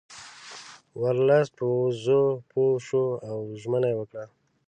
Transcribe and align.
ورلسټ 1.01 1.51
په 1.57 1.65
وضع 1.77 2.21
پوه 2.49 2.71
شو 2.87 3.05
او 3.29 3.37
ژمنه 3.61 3.87
یې 3.91 3.97
وکړه. 3.99 4.25